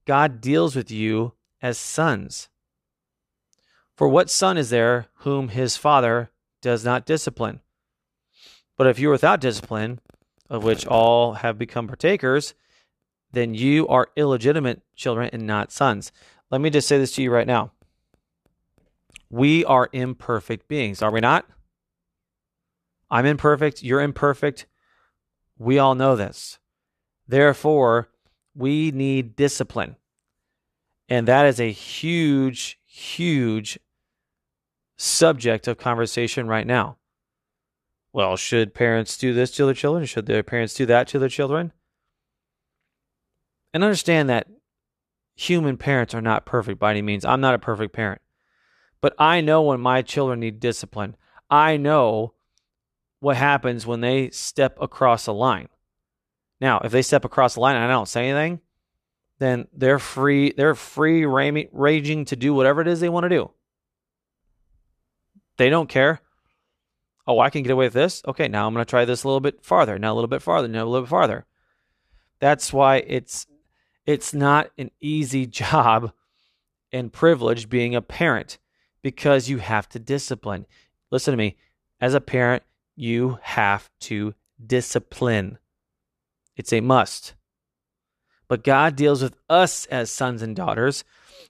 [0.07, 2.49] God deals with you as sons.
[3.97, 7.61] For what son is there whom his father does not discipline?
[8.77, 10.01] But if you are without discipline,
[10.51, 12.55] of which all have become partakers,
[13.33, 16.13] then you are illegitimate children and not sons.
[16.51, 17.73] Let me just say this to you right now.
[19.31, 21.47] We are imperfect beings, are we not?
[23.11, 24.67] I'm imperfect, you're imperfect.
[25.59, 26.59] We all know this.
[27.27, 28.09] Therefore,
[28.55, 29.97] we need discipline.
[31.09, 33.79] And that is a huge, huge
[34.97, 36.97] subject of conversation right now.
[38.13, 40.05] Well, should parents do this to their children?
[40.05, 41.73] Should their parents do that to their children?
[43.73, 44.49] And understand that
[45.35, 47.25] human parents are not perfect by any means.
[47.25, 48.21] I'm not a perfect parent.
[49.01, 51.17] But I know when my children need discipline.
[51.51, 52.35] I know
[53.21, 55.69] what happens when they step across a line.
[56.63, 58.61] Now, if they step across the line and I don't say anything,
[59.41, 60.53] then they're free.
[60.57, 63.51] They're free raging to do whatever it is they want to do.
[65.57, 66.21] They don't care.
[67.27, 68.23] Oh, I can get away with this.
[68.29, 69.99] Okay, now I'm going to try this a little bit farther.
[69.99, 70.69] Now a little bit farther.
[70.69, 71.47] Now a little bit farther.
[72.39, 73.49] That's why it's
[74.07, 76.13] it's not an easy job
[76.93, 78.59] and privilege being a parent
[79.03, 80.67] because you have to discipline.
[81.11, 81.57] Listen to me.
[82.01, 82.63] As a parent,
[82.95, 85.59] you have to discipline.
[86.57, 87.35] It's a must.
[88.49, 91.05] But God deals with us as sons and daughters.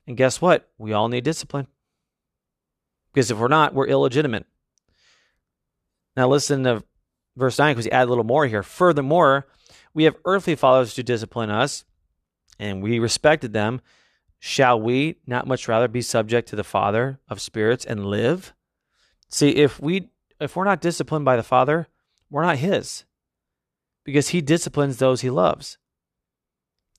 [0.06, 0.70] And guess what?
[0.78, 1.66] We all need discipline.
[3.12, 4.46] Because if we're not, we're illegitimate.
[6.16, 6.84] Now listen to
[7.36, 8.62] verse 9 because he add a little more here.
[8.62, 9.46] Furthermore,
[9.94, 11.84] we have earthly fathers to discipline us,
[12.58, 13.80] and we respected them.
[14.38, 18.52] Shall we not much rather be subject to the Father of spirits and live?
[19.28, 20.10] See, if we
[20.40, 21.88] if we're not disciplined by the Father,
[22.28, 23.04] we're not his.
[24.04, 25.78] Because he disciplines those he loves.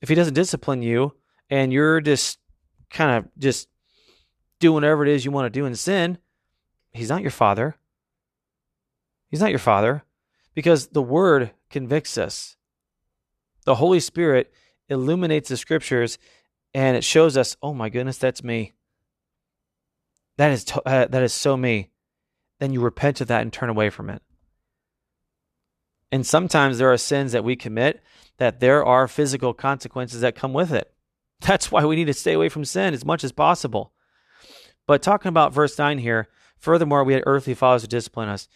[0.02, 1.16] If he doesn't discipline you
[1.50, 2.40] and you're just
[2.90, 3.68] kind of just
[4.60, 6.18] doing whatever it is you want to do in sin,
[6.92, 7.76] he's not your father.
[9.30, 10.04] He's not your father
[10.54, 12.56] because the word convicts us.
[13.66, 14.54] The Holy Spirit
[14.90, 16.18] illuminates the scriptures
[16.74, 18.74] and it shows us, oh my goodness, that's me.
[20.38, 21.90] That is to, uh, that is so me.
[22.60, 24.22] Then you repent of that and turn away from it.
[26.14, 28.04] And sometimes there are sins that we commit
[28.38, 30.94] that there are physical consequences that come with it.
[31.42, 33.94] That's why we need to stay away from sin as much as possible.
[34.86, 36.28] But talking about verse 9 here,
[36.60, 38.48] furthermore, we had earthly fathers to discipline us.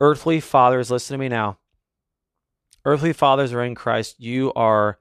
[0.00, 1.58] Earthly fathers, listen to me now.
[2.86, 4.18] Earthly fathers are in Christ.
[4.18, 4.98] You are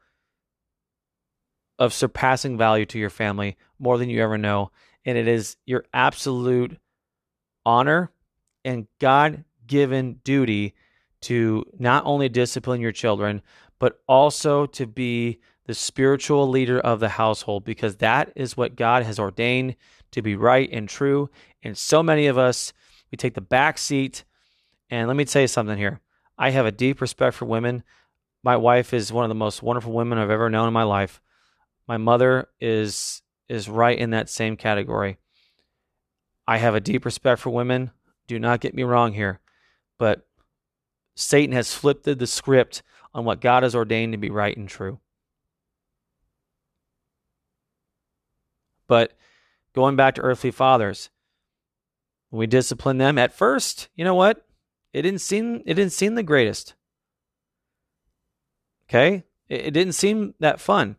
[1.80, 4.72] of surpassing value to your family more than you ever know.
[5.06, 6.78] And it is your absolute
[7.66, 8.12] honor
[8.66, 10.76] and God given duty
[11.22, 13.42] to not only discipline your children,
[13.80, 19.04] but also to be the spiritual leader of the household because that is what God
[19.04, 19.76] has ordained
[20.12, 21.30] to be right and true.
[21.64, 22.74] And so many of us,
[23.12, 24.24] we take the back seat.
[24.90, 26.02] And let me tell you something here.
[26.38, 27.84] I have a deep respect for women.
[28.44, 31.22] My wife is one of the most wonderful women I've ever known in my life.
[31.88, 35.18] My mother is is right in that same category.
[36.48, 37.92] I have a deep respect for women.
[38.28, 39.42] Do not get me wrong here.
[39.98, 40.26] But
[41.16, 45.00] Satan has flipped the script on what God has ordained to be right and true.
[48.88, 49.14] But
[49.74, 51.10] going back to earthly fathers,
[52.30, 54.46] when we discipline them at first, you know what?
[54.94, 56.76] It didn't seem it didn't seem the greatest.
[58.90, 59.24] Okay?
[59.48, 60.98] It, it didn't seem that fun.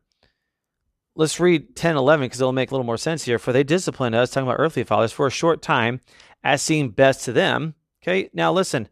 [1.14, 3.38] Let's read 10 11 because it'll make a little more sense here.
[3.38, 6.00] For they disciplined us, talking about earthly fathers, for a short time,
[6.42, 7.74] as seemed best to them.
[8.02, 8.88] Okay, now listen,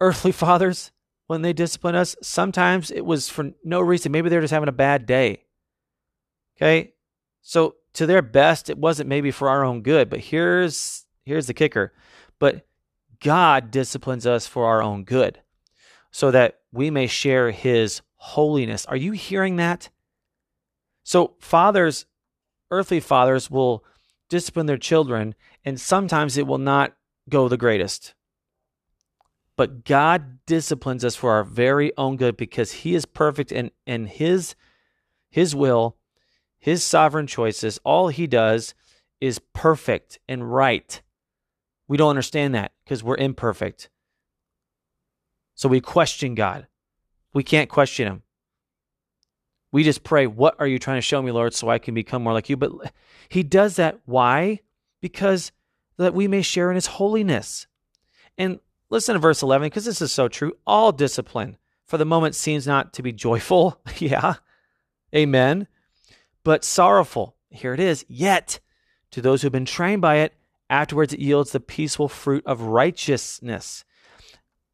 [0.00, 0.90] earthly fathers,
[1.26, 4.10] when they discipline us, sometimes it was for no reason.
[4.10, 5.44] Maybe they're just having a bad day.
[6.56, 6.94] Okay,
[7.40, 11.54] so to their best, it wasn't maybe for our own good, but here's here's the
[11.54, 11.92] kicker.
[12.38, 12.66] But
[13.20, 15.40] God disciplines us for our own good,
[16.10, 18.84] so that we may share his holiness.
[18.86, 19.88] Are you hearing that?
[21.04, 22.06] So fathers,
[22.70, 23.84] earthly fathers will
[24.28, 25.34] discipline their children,
[25.64, 26.94] and sometimes it will not
[27.28, 28.14] go the greatest.
[29.60, 34.08] But God disciplines us for our very own good because He is perfect and, and
[34.08, 34.54] His
[35.30, 35.96] His will
[36.60, 38.74] his sovereign choices, all he does
[39.20, 41.02] is perfect and right.
[41.88, 43.88] We don't understand that because we're imperfect.
[45.54, 46.66] So we question God.
[47.32, 48.22] We can't question him.
[49.72, 52.22] We just pray, What are you trying to show me, Lord, so I can become
[52.22, 52.56] more like you?
[52.56, 52.72] But
[53.28, 54.00] he does that.
[54.04, 54.60] Why?
[55.00, 55.52] Because
[55.96, 57.66] that we may share in his holiness.
[58.36, 60.52] And listen to verse 11, because this is so true.
[60.66, 63.80] All discipline for the moment seems not to be joyful.
[63.98, 64.34] yeah.
[65.14, 65.66] Amen
[66.44, 67.36] but sorrowful.
[67.50, 68.04] Here it is.
[68.08, 68.60] Yet,
[69.10, 70.34] to those who have been trained by it,
[70.68, 73.84] afterwards it yields the peaceful fruit of righteousness.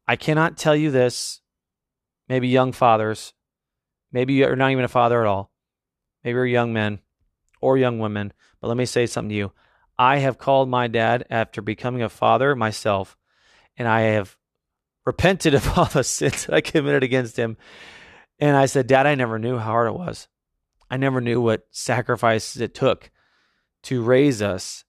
[0.07, 1.41] I cannot tell you this.
[2.29, 3.33] Maybe young fathers,
[4.11, 5.49] maybe you're not even a father at all.
[6.23, 6.99] Maybe you're young men
[7.61, 8.33] or young women.
[8.59, 9.51] But let me say something to you.
[9.97, 13.15] I have called my dad after becoming a father myself,
[13.77, 14.37] and I have
[15.05, 17.57] repented of all the sins that I committed against him.
[18.39, 20.27] And I said, Dad, I never knew how hard it was.
[20.89, 23.11] I never knew what sacrifices it took
[23.83, 24.83] to raise us.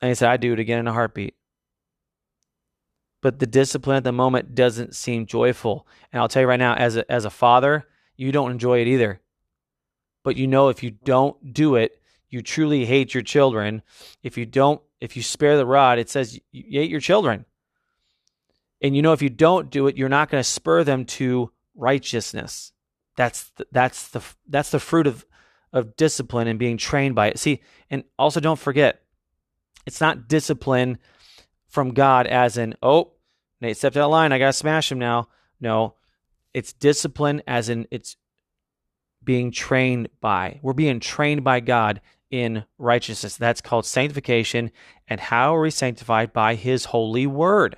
[0.00, 1.34] And he said, I'd do it again in a heartbeat.
[3.22, 5.86] But the discipline at the moment doesn't seem joyful.
[6.12, 7.86] And I'll tell you right now, as a, as a father,
[8.16, 9.20] you don't enjoy it either.
[10.22, 13.82] But you know, if you don't do it, you truly hate your children.
[14.22, 17.46] If you don't, if you spare the rod, it says you hate your children.
[18.82, 21.50] And you know, if you don't do it, you're not going to spur them to
[21.74, 22.72] righteousness.
[23.16, 25.24] That's the, that's the that's the fruit of
[25.72, 27.38] of discipline and being trained by it.
[27.38, 27.60] See,
[27.90, 29.02] and also don't forget,
[29.84, 30.98] it's not discipline
[31.68, 33.12] from God as in, oh,
[33.60, 35.28] Nate stepped out of line, I gotta smash him now.
[35.60, 35.94] No,
[36.54, 38.16] it's discipline as in it's
[39.22, 40.60] being trained by.
[40.62, 42.00] We're being trained by God
[42.30, 43.36] in righteousness.
[43.36, 44.70] That's called sanctification.
[45.08, 46.32] And how are we sanctified?
[46.32, 47.76] By his holy word.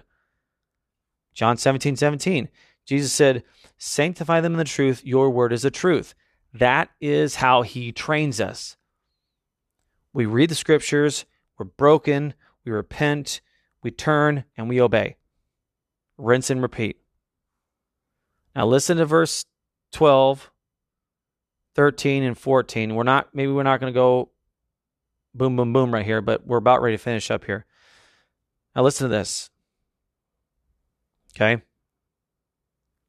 [1.38, 2.48] John 17, 17.
[2.84, 3.44] Jesus said,
[3.76, 5.04] Sanctify them in the truth.
[5.04, 6.12] Your word is the truth.
[6.52, 8.76] That is how he trains us.
[10.12, 11.26] We read the scriptures,
[11.56, 12.34] we're broken,
[12.64, 13.40] we repent,
[13.84, 15.14] we turn, and we obey.
[16.16, 16.98] Rinse and repeat.
[18.56, 19.44] Now listen to verse
[19.92, 20.50] 12,
[21.76, 22.96] 13, and 14.
[22.96, 24.30] We're not, maybe we're not going to go
[25.34, 27.64] boom, boom, boom right here, but we're about ready to finish up here.
[28.74, 29.50] Now listen to this.
[31.40, 31.62] Okay.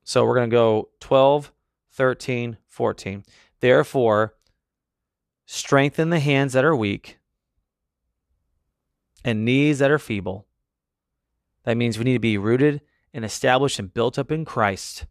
[0.04, 1.52] So we're going to go 12,
[1.94, 3.24] 13, 14.
[3.60, 4.36] Therefore,
[5.48, 7.18] strengthen the hands that are weak
[9.26, 10.46] and knees that are feeble.
[11.64, 12.82] That means we need to be rooted
[13.14, 15.08] and established and built up in Christ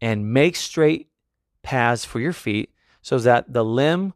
[0.00, 1.10] and make straight
[1.62, 2.72] paths for your feet
[3.02, 4.14] so that the limb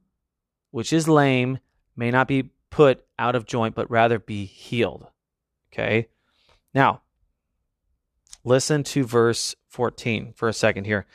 [0.70, 1.58] which is lame
[1.94, 5.08] may not be put out of joint but rather be healed.
[5.72, 6.08] Okay?
[6.74, 7.02] Now,
[8.44, 11.06] listen to verse 14 for a second here.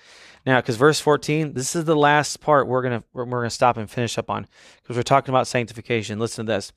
[0.46, 3.90] Now, because verse 14, this is the last part we're gonna we're, gonna stop and
[3.90, 4.48] finish up on
[4.82, 6.20] because we're talking about sanctification.
[6.20, 6.74] Listen to this: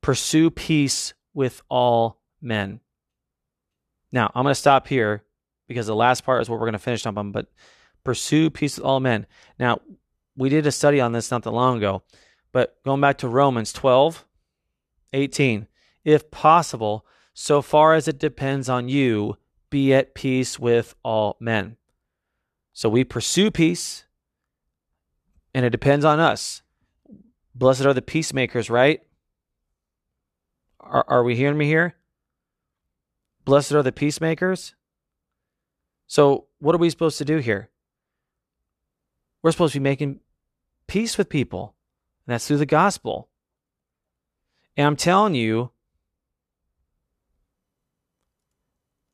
[0.00, 2.80] pursue peace with all men.
[4.12, 5.24] Now, I'm gonna stop here
[5.66, 7.32] because the last part is what we're gonna finish up on.
[7.32, 7.48] But
[8.04, 9.26] pursue peace with all men.
[9.58, 9.80] Now,
[10.36, 12.02] we did a study on this not that long ago,
[12.52, 14.24] but going back to Romans 12,
[15.12, 15.66] 18,
[16.04, 19.36] if possible, so far as it depends on you,
[19.72, 21.76] be at peace with all men.
[22.74, 24.04] So we pursue peace,
[25.52, 26.62] and it depends on us.
[27.54, 29.00] Blessed are the peacemakers, right?
[30.78, 31.96] Are, are we hearing me here?
[33.44, 34.74] Blessed are the peacemakers.
[36.06, 37.70] So, what are we supposed to do here?
[39.42, 40.20] We're supposed to be making
[40.86, 41.74] peace with people,
[42.26, 43.30] and that's through the gospel.
[44.76, 45.70] And I'm telling you,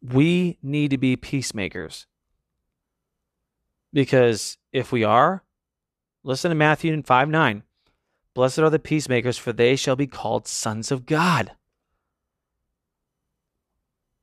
[0.03, 2.07] we need to be peacemakers.
[3.92, 5.42] Because if we are,
[6.22, 7.62] listen to Matthew 5 9.
[8.34, 11.53] Blessed are the peacemakers, for they shall be called sons of God.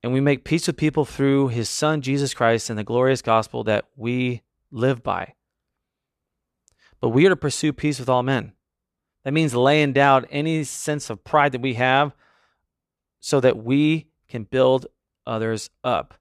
[0.01, 3.63] And we make peace with people through his son, Jesus Christ, and the glorious gospel
[3.63, 5.33] that we live by.
[7.01, 8.53] But we are to pursue peace with all men.
[9.23, 12.15] That means laying down any sense of pride that we have
[13.19, 14.85] so that we can build
[15.25, 16.15] others up.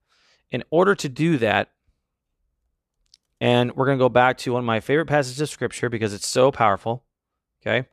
[0.51, 1.71] In order to do that,
[3.41, 6.15] and we're going to go back to one of my favorite passages of scripture because
[6.15, 7.05] it's so powerful.
[7.61, 7.87] Okay.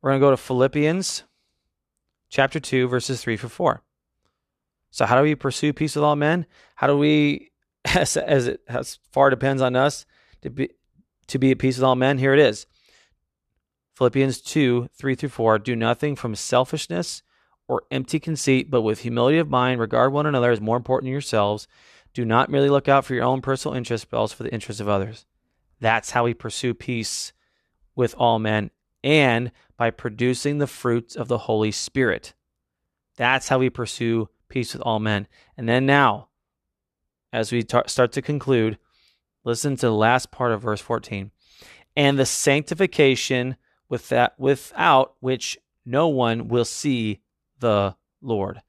[0.00, 1.24] We're going to go to Philippians
[2.28, 3.82] chapter 2, verses 3 for 4.
[4.90, 6.46] So, how do we pursue peace with all men?
[6.76, 7.50] How do we,
[7.84, 10.06] as, as it as far depends on us,
[10.42, 10.70] to be,
[11.28, 12.18] to be at peace with all men?
[12.18, 12.66] Here it is
[13.96, 15.58] Philippians 2, 3 through 4.
[15.58, 17.22] Do nothing from selfishness
[17.68, 21.12] or empty conceit, but with humility of mind, regard one another as more important than
[21.12, 21.68] yourselves.
[22.14, 24.80] Do not merely look out for your own personal interests, but also for the interests
[24.80, 25.26] of others.
[25.78, 27.32] That's how we pursue peace
[27.94, 28.70] with all men
[29.04, 32.34] and by producing the fruits of the Holy Spirit.
[33.16, 35.28] That's how we pursue peace with all men.
[35.56, 36.28] And then now,
[37.32, 38.78] as we tar- start to conclude,
[39.44, 41.30] listen to the last part of verse 14.
[41.96, 43.56] And the sanctification
[43.88, 47.20] with that without which no one will see
[47.60, 48.62] the Lord.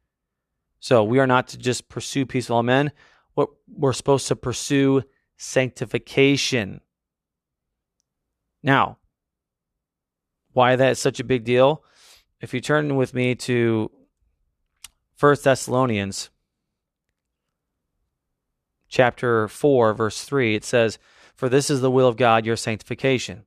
[0.80, 2.92] So we are not to just pursue peace with all men,
[3.34, 5.04] what we're supposed to pursue
[5.38, 6.82] sanctification.
[8.64, 8.98] Now,
[10.54, 11.84] why that's such a big deal?
[12.42, 13.92] If you turn with me to
[15.16, 16.30] First Thessalonians
[18.88, 20.98] chapter 4 verse 3, it says,
[21.36, 23.46] "For this is the will of God, your sanctification."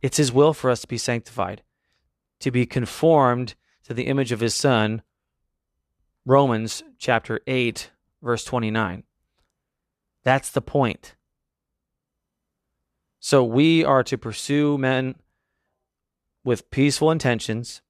[0.00, 1.62] It's his will for us to be sanctified,
[2.40, 3.54] to be conformed
[3.84, 5.02] to the image of his son.
[6.24, 7.90] Romans chapter 8
[8.22, 9.04] verse 29.
[10.24, 11.14] That's the point.
[13.20, 15.14] So we are to pursue men
[16.42, 17.82] with peaceful intentions.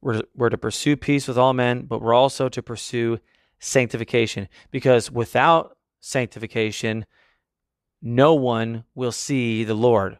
[0.00, 3.18] We're, we're to pursue peace with all men, but we're also to pursue
[3.58, 7.06] sanctification because without sanctification,
[8.02, 10.18] no one will see the Lord.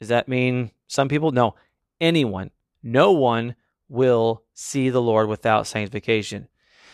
[0.00, 1.30] Does that mean some people?
[1.30, 1.54] No,
[2.00, 2.50] anyone.
[2.82, 3.56] No one
[3.88, 6.48] will see the Lord without sanctification.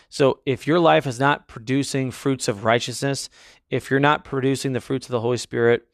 [0.09, 3.29] So if your life is not producing fruits of righteousness,
[3.69, 5.87] if you're not producing the fruits of the Holy Spirit,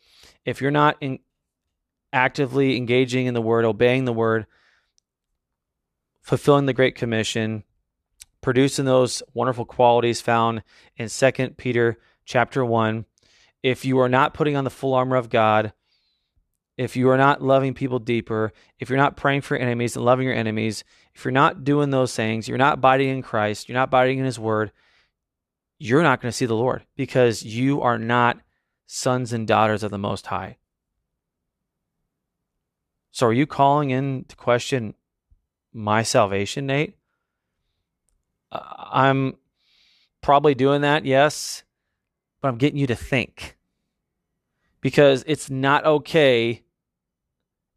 [0.46, 1.20] if you're not in,
[2.12, 4.46] actively engaging in the word, obeying the word,
[6.22, 7.64] fulfilling the great commission,
[8.42, 10.64] producing those wonderful qualities found
[10.98, 13.06] in 2 Peter chapter 1,
[13.64, 15.74] if you are not putting on the full armor of God,
[16.80, 20.26] if you are not loving people deeper, if you're not praying for enemies and loving
[20.26, 23.90] your enemies, if you're not doing those things, you're not abiding in Christ, you're not
[23.90, 24.72] abiding in His Word,
[25.78, 28.40] you're not going to see the Lord because you are not
[28.86, 30.58] sons and daughters of the Most High.
[33.12, 34.94] So, are you calling in to question
[35.74, 36.96] my salvation, Nate?
[38.54, 39.36] Uh, I'm
[40.22, 41.64] probably doing that, yes,
[42.40, 43.58] but I'm getting you to think
[44.80, 46.64] because it's not okay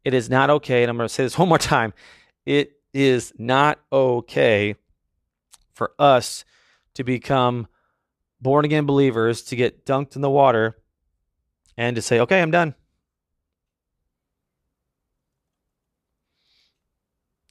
[0.05, 1.93] it is not okay, and I'm going to say this one more time.
[2.45, 4.75] It is not okay
[5.73, 6.45] for us
[6.93, 7.67] to become
[8.41, 10.77] born again believers, to get dunked in the water,
[11.77, 12.75] and to say, okay, I'm done.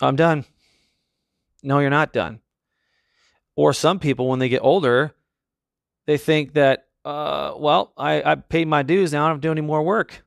[0.00, 0.44] I'm done.
[1.62, 2.40] No, you're not done.
[3.54, 5.14] Or some people, when they get older,
[6.06, 9.24] they think that, uh, well, I, I paid my dues now.
[9.24, 10.24] I don't have to do any more work.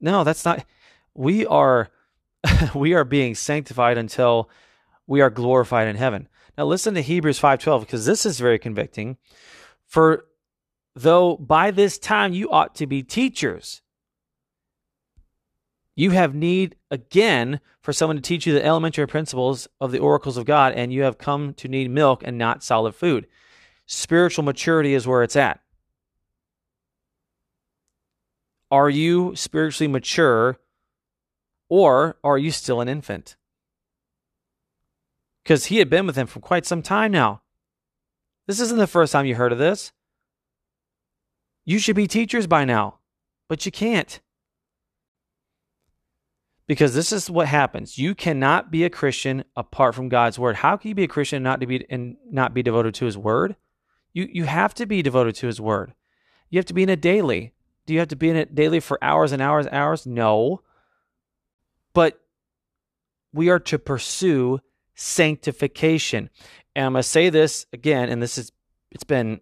[0.00, 0.64] No, that's not.
[1.20, 1.90] We are,
[2.74, 4.48] we are being sanctified until
[5.06, 6.28] we are glorified in heaven.
[6.56, 9.18] Now listen to Hebrews 5:12 because this is very convicting.
[9.86, 10.24] For
[10.94, 13.82] though by this time you ought to be teachers,
[15.94, 20.38] you have need again for someone to teach you the elementary principles of the oracles
[20.38, 23.26] of God, and you have come to need milk and not solid food.
[23.84, 25.60] Spiritual maturity is where it's at.
[28.70, 30.58] Are you spiritually mature
[31.70, 33.36] or are you still an infant?
[35.42, 37.40] Because he had been with him for quite some time now.
[38.46, 39.92] This isn't the first time you heard of this.
[41.64, 42.98] You should be teachers by now,
[43.48, 44.20] but you can't
[46.70, 47.98] because this is what happens.
[47.98, 50.54] You cannot be a Christian apart from God's word.
[50.54, 53.06] How can you be a Christian and not to be and not be devoted to
[53.06, 53.56] His word?
[54.12, 55.94] You you have to be devoted to His word.
[56.48, 57.54] You have to be in it daily.
[57.86, 60.06] Do you have to be in it daily for hours and hours and hours?
[60.06, 60.62] No.
[61.92, 62.20] But
[63.32, 64.60] we are to pursue
[64.94, 66.30] sanctification.
[66.74, 68.52] And I'm gonna say this again, and this is
[68.90, 69.40] it's been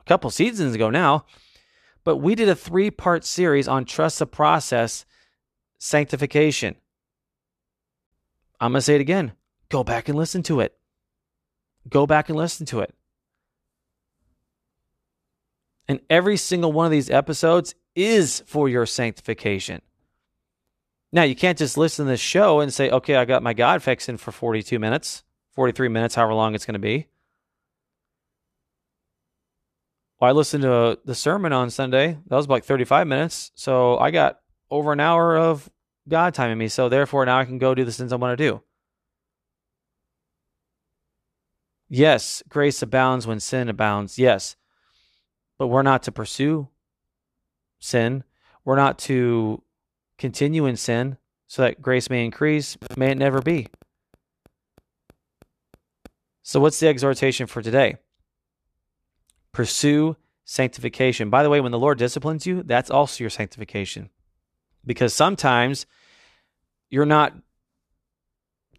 [0.00, 1.24] a couple seasons ago now,
[2.04, 5.06] but we did a three part series on trust the process
[5.78, 6.76] sanctification.
[8.60, 9.32] I'm going to say it again.
[9.68, 10.74] Go back and listen to it.
[11.88, 12.94] Go back and listen to it.
[15.86, 19.82] And every single one of these episodes is for your sanctification.
[21.14, 23.84] Now, you can't just listen to this show and say, okay, I got my God
[23.84, 27.06] fix in for 42 minutes, 43 minutes, however long it's going to be.
[30.20, 32.18] Well, I listened to the sermon on Sunday.
[32.26, 33.52] That was like 35 minutes.
[33.54, 34.40] So I got
[34.72, 35.70] over an hour of
[36.08, 36.66] God time in me.
[36.66, 38.60] So therefore, now I can go do the things I want to do.
[41.88, 44.18] Yes, grace abounds when sin abounds.
[44.18, 44.56] Yes.
[45.58, 46.70] But we're not to pursue
[47.78, 48.24] sin.
[48.64, 49.62] We're not to
[50.18, 52.76] continue in sin so that grace may increase.
[52.96, 53.68] May it never be.
[56.42, 57.96] So, what's the exhortation for today?
[59.52, 61.30] Pursue sanctification.
[61.30, 64.10] By the way, when the Lord disciplines you, that's also your sanctification
[64.84, 65.86] because sometimes
[66.90, 67.34] you're not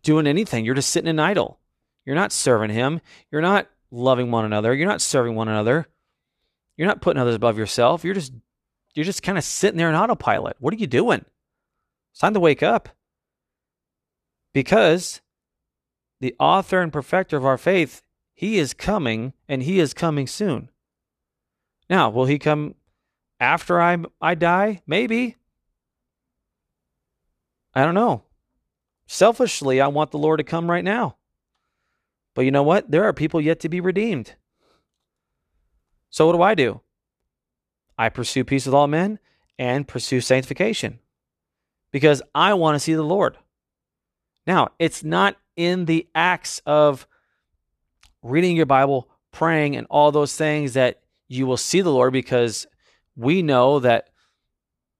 [0.03, 0.63] doing anything.
[0.63, 1.59] You're just sitting in idle.
[2.05, 3.01] You're not serving Him.
[3.31, 4.73] You're not loving one another.
[4.73, 5.87] You're not serving one another.
[6.77, 8.03] You're not putting others above yourself.
[8.03, 8.33] You're just
[8.95, 10.55] you're just kind of sitting there in autopilot.
[10.59, 11.25] What are you doing?
[12.11, 12.89] It's time to wake up.
[14.53, 15.21] Because
[16.21, 18.01] the author and perfecter of our faith,
[18.33, 20.69] he is coming and he is coming soon.
[21.89, 22.75] Now, will he come
[23.39, 24.81] after I I die?
[24.87, 25.35] Maybe.
[27.73, 28.23] I don't know.
[29.07, 31.17] Selfishly, I want the Lord to come right now.
[32.33, 32.89] But you know what?
[32.89, 34.35] There are people yet to be redeemed.
[36.09, 36.81] So what do I do?
[37.97, 39.19] I pursue peace with all men
[39.57, 40.99] and pursue sanctification
[41.91, 43.37] because I want to see the Lord.
[44.45, 47.07] Now, it's not in the acts of
[48.21, 52.67] reading your Bible, praying, and all those things that you will see the Lord because
[53.15, 54.09] we know that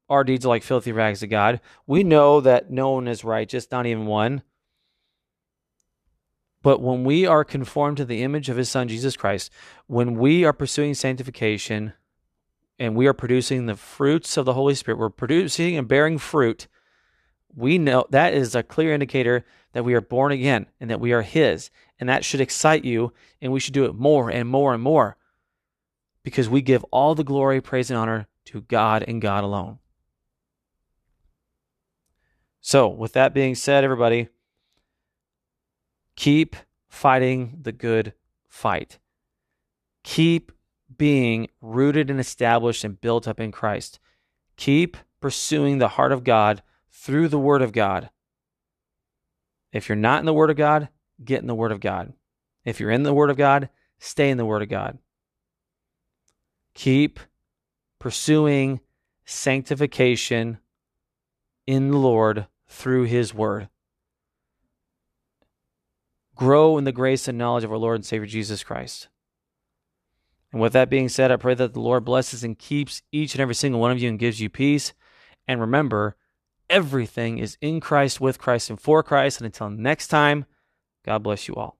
[0.09, 1.59] our deeds are like filthy rags to God.
[1.87, 4.43] We know that no one is righteous, not even one.
[6.61, 9.51] But when we are conformed to the image of his son, Jesus Christ,
[9.87, 11.93] when we are pursuing sanctification
[12.77, 16.67] and we are producing the fruits of the Holy Spirit, we're producing and bearing fruit,
[17.55, 21.13] we know that is a clear indicator that we are born again and that we
[21.13, 21.69] are his.
[21.99, 25.15] And that should excite you, and we should do it more and more and more
[26.23, 29.79] because we give all the glory, praise, and honor to God and God alone.
[32.59, 34.27] So, with that being said, everybody,
[36.15, 36.55] keep
[36.89, 38.13] fighting the good
[38.47, 38.97] fight.
[40.03, 40.51] Keep
[40.97, 43.99] being rooted and established and built up in Christ.
[44.57, 48.09] Keep pursuing the heart of God through the Word of God.
[49.71, 50.89] If you're not in the Word of God,
[51.23, 52.13] get in the Word of God.
[52.63, 53.69] If you're in the Word of God,
[53.99, 54.97] stay in the Word of God.
[56.73, 57.19] Keep
[57.99, 58.81] pursuing
[59.25, 60.59] sanctification
[61.65, 63.69] in the Lord through his word.
[66.35, 69.07] Grow in the grace and knowledge of our Lord and Savior Jesus Christ.
[70.55, 73.41] And with that being said, I pray that the Lord blesses and keeps each and
[73.41, 74.93] every single one of you and gives you peace.
[75.49, 76.15] And remember,
[76.69, 79.41] everything is in Christ, with Christ, and for Christ.
[79.41, 80.45] And until next time,
[81.03, 81.77] God bless you all.